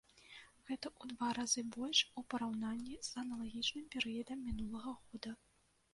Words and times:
Гэта 0.69 0.85
ў 0.89 1.09
два 1.11 1.27
разы 1.37 1.61
больш 1.75 1.99
у 2.21 2.25
параўнанні 2.35 2.95
з 3.11 3.15
аналагічным 3.25 3.85
перыядам 3.95 4.39
мінулага 4.51 4.99
года. 5.05 5.31